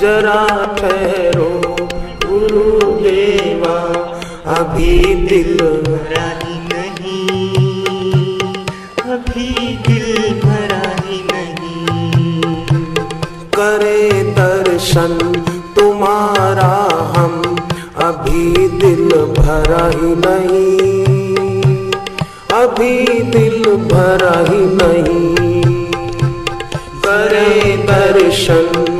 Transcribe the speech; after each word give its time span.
जरा 0.00 0.40
ठहरो 0.78 1.50
गुरुदेवा 2.24 3.76
अभी 4.54 4.96
दिल 5.28 5.56
भरा 5.84 6.24
ही 6.40 6.56
नहीं, 6.70 8.38
अभी 9.14 9.48
दिल 9.86 10.40
भरा 10.40 10.82
ही 10.98 11.18
नहीं। 11.30 12.40
करे 13.56 14.22
दर्शन 14.38 15.16
तुम्हारा 15.76 16.72
हम, 17.16 17.40
अभी 18.04 18.68
दिल 18.78 19.08
भरा 19.38 19.86
ही 19.94 20.14
नहीं, 20.24 20.90
अभी 22.54 23.22
दिल 23.30 23.62
भरा 23.92 24.36
ही 24.50 24.64
नहीं। 24.80 25.62
करे 27.06 27.76
दर्शन 27.86 28.93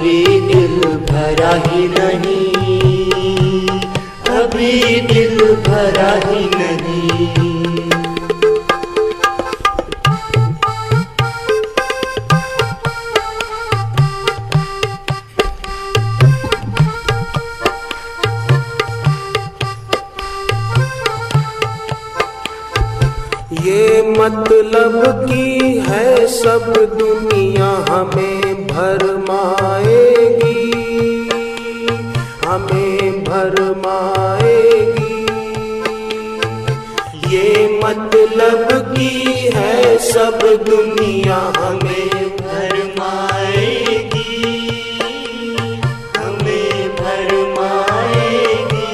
अभी 0.00 0.40
दिल 0.40 0.76
भरा 1.08 1.50
ही 1.64 1.88
नहीं। 1.88 3.68
अभी 4.36 5.00
दिल 5.00 5.40
भरा 5.56 6.12
ही 6.24 6.44
नहीं। 6.54 7.10
ये 23.66 24.02
मतलब 24.10 25.02
की 25.28 25.78
है 25.88 26.26
सब 26.26 26.72
दुनिया 26.98 27.70
हमें। 27.90 28.49
भरमाएगी 28.72 30.58
हमें 32.46 33.24
भरमाएगी 33.24 35.08
ये 37.32 37.50
मतलब 37.84 38.68
की 38.94 39.10
है 39.54 39.96
सब 40.06 40.38
दुनिया 40.68 41.36
हमें 41.58 42.28
भरमाएगी 42.38 44.24
हमें 46.16 46.96
भरमाएगी 46.96 48.86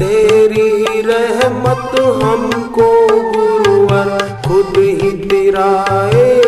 तेरी 0.00 1.00
रहमत 1.10 1.98
हमको 2.22 2.90
गुरुवर 3.32 4.12
खुद 4.46 4.76
ही 4.78 5.10
दिराएगी 5.26 6.47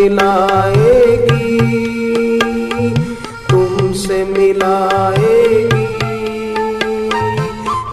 मिलाएगी 0.00 1.58
तुमसे 3.50 4.24
मिलाएगी। 4.24 5.86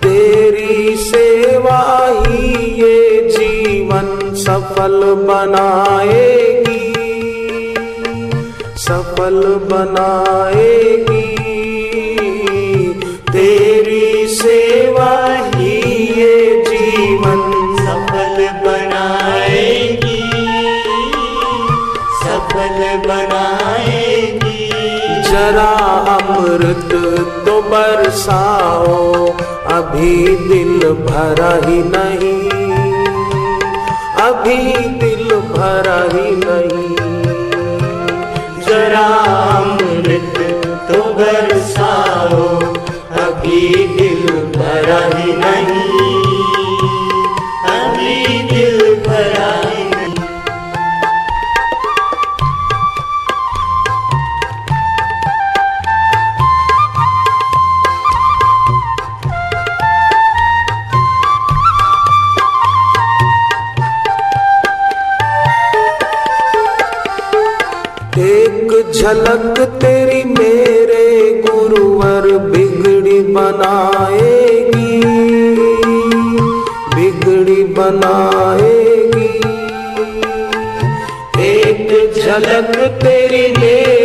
तेरी 0.03 0.95
सेवा 0.97 1.81
ही 2.19 2.47
ये 2.81 3.27
जीवन 3.29 4.07
सफल 4.35 4.97
बनाएगी 5.27 6.85
सफल 8.77 9.39
बनाएगी। 9.71 11.25
तेरी 13.31 14.27
सेवा 14.27 15.11
ही 15.47 15.56
अमृत 26.47 26.91
तो 27.45 27.61
बरसाओ, 27.61 29.27
अभी 29.67 30.35
दिल 30.35 30.79
भरा 30.93 31.49
ही 31.67 31.77
नहीं। 31.83 32.49
अभी 34.27 34.57
दिल 34.99 35.35
भरा 35.35 35.97
ही 36.13 36.31
नहीं। 36.35 36.95
जरा 38.65 39.07
अमृत 39.57 40.39
तो 40.91 41.03
बरसाओ, 41.13 42.47
अभी 43.25 43.61
दिल 43.99 44.25
भरा 44.55 45.17
ही 45.17 45.33
नहीं। 45.33 46.07
अभी 47.75 48.39
दिल 48.55 48.95
भरा 49.07 49.66
झलक 68.97 69.59
तेरी 69.81 70.23
मेरे 70.23 71.05
गुरुवर 71.41 72.25
बिगड़ी 72.51 73.19
बनाएगी। 73.33 75.01
बिगड़ी 76.95 77.63
बनाएगी। 77.63 79.29
एक 81.49 82.13
झलक 82.17 82.73
तेरी 83.03 83.45
मेरे 83.61 83.96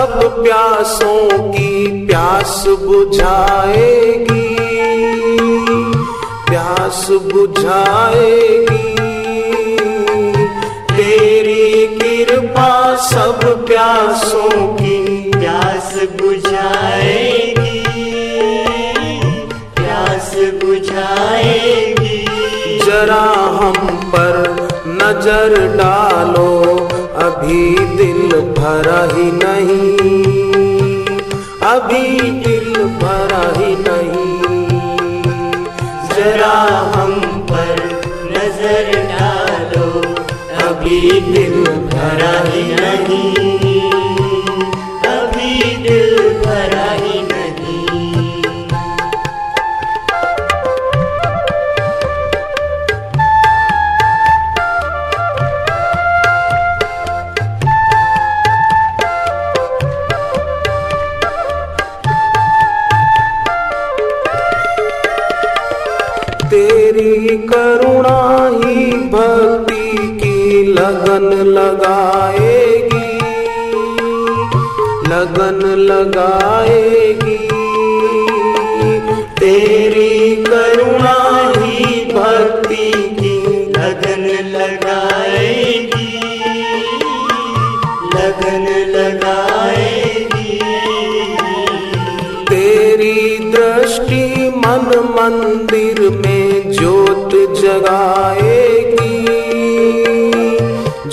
सब 0.00 0.20
प्यासों 0.34 1.48
की 1.52 2.06
प्यास 2.06 2.62
बुझाएगी 2.80 4.44
प्यास 6.46 7.00
बुझाएगी, 7.32 8.94
तेरी 10.92 11.86
कृपा 11.98 12.96
सब 13.02 13.44
प्यासों 13.66 14.50
की 14.76 14.96
प्यास 15.32 15.92
बुझाएगी 16.22 17.82
प्यास 19.76 20.34
बुझाएगी। 20.64 22.24
जरा 22.86 23.22
हम 23.58 23.96
पर 24.14 24.40
नज़र 24.94 25.58
डालो 25.76 26.48
अभी 27.30 27.78
दिल 27.96 28.40
भरा 28.58 29.00
ही 29.12 29.26
नहीं। 29.32 29.96
अभी 31.62 32.30
दिल 32.40 32.84
भरा 33.02 33.42
ही 33.58 33.74
नहीं। 33.76 34.66
जरा 36.08 36.52
हम 36.94 37.14
पर 37.52 37.82
नज़र 38.32 38.92
डालो, 39.12 39.86
अभी 40.66 41.00
दिल 41.20 41.64
भरा 41.94 42.34
ही 42.48 42.64
नहीं। 42.74 43.59
तेरी 67.00 67.36
करुणा 67.36 68.50
ही 68.52 68.92
भक्ति 68.92 69.92
की 69.98 70.62
लगन 70.72 71.44
लगाएगी। 71.46 73.16
लगन 75.08 75.66
लगाएगी। 75.76 77.48
तेरी 79.40 80.36
करुणा 80.36 81.52
ही 81.56 82.04
भक्ति 82.04 82.92
की 83.20 83.66
लगन 83.66 84.26
लगाएगी। 84.48 86.20
लगन 88.14 88.66
लगाएगी। 88.88 90.60
तेरी 92.44 93.38
दृष्टि 93.38 94.29
मन 94.60 95.14
मंदिर 95.16 96.00
में 96.00 96.72
ज्योत 96.72 97.30
जगाएगी। 97.60 99.26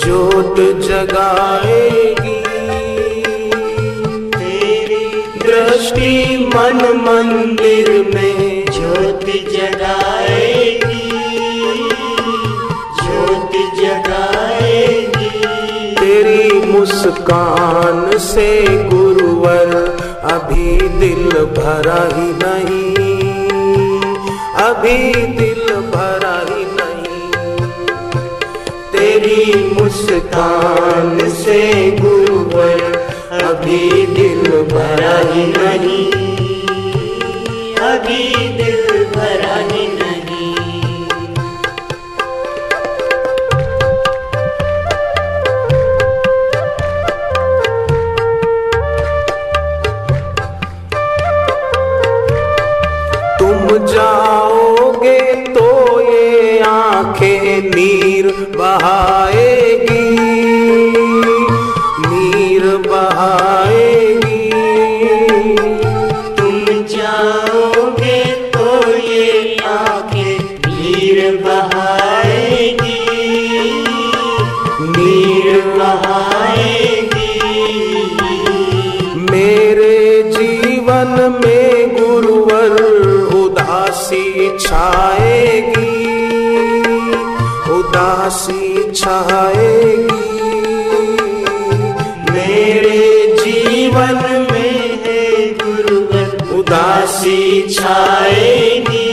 ज्योत 0.04 0.56
जगाएगी। 0.82 2.40
तेरी 4.30 5.04
दृष्टि 5.38 6.36
मन 6.56 6.78
मंदिर 7.08 7.88
में 8.14 8.64
ज्योति 8.64 9.38
जगाएगी। 9.56 11.10
ज्योति 13.00 13.82
जगाएगी। 13.82 15.30
तेरी 15.96 16.66
मुस्कान 16.66 18.18
से 18.18 18.66
गुरुवर 18.84 19.98
अभी 20.24 20.88
दिल 20.88 21.30
भरा 21.32 22.08
ही 22.16 22.30
नहीं। 22.32 22.97
अभी 24.68 25.12
दिल 25.36 25.76
भरा 25.92 26.32
ही 26.48 26.64
नहीं। 26.70 27.30
तेरी 28.92 29.54
मुस्कान 29.72 31.18
से 31.30 31.60
गुरुवर 32.00 32.82
अभी 33.42 34.06
दिल 34.06 34.62
भरा 34.72 35.16
ही 35.30 35.46
नहीं। 35.56 36.06
अभी 37.88 38.48
दिल 38.58 39.04
भरा 39.16 39.56
ही 39.72 39.87
तुम 53.48 53.86
जाओगे 53.86 55.20
तो 55.44 55.68
ये 56.00 56.60
आँखें 56.60 57.70
नीर 57.74 58.26
बहाएगी। 58.56 60.08
नीर 62.08 62.66
बहाएगी 62.88 63.67
उदासी 83.98 84.58
छाएगी 84.58 85.94
उदासी 87.76 88.92
छाएगी। 88.92 90.06
मेरे 92.30 93.00
जीवन 93.40 94.20
में 94.50 95.02
है 95.04 95.24
गुरुवर 95.62 96.54
उदासी 96.58 97.40
छाएगी 97.70 99.10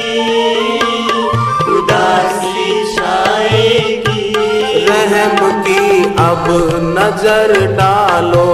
उदासी 1.78 2.70
छाएगी। 2.96 4.34
रहम 4.86 5.62
की 5.64 6.04
अब 6.30 6.48
नज़र 6.94 7.60
डालो, 7.74 8.50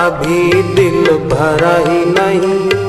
अभी 0.00 0.62
दिल 0.74 1.16
भरा 1.28 1.76
ही 1.88 2.04
नहीं। 2.10 2.85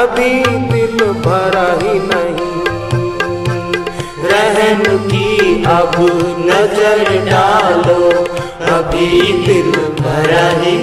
अभी 0.00 0.34
दिल 0.68 0.98
भरा 1.24 1.66
ही 1.80 1.98
नहीं। 2.02 2.62
रहन 4.30 4.82
की 5.08 5.64
अब 5.64 5.96
नज़र 6.46 7.04
डालो 7.26 8.08
अभी 8.76 9.32
दिल 9.46 9.70
भरा 10.00 10.48
ही 10.60 10.76